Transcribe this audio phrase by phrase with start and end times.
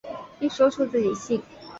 [0.39, 1.39] 一说出自己姓。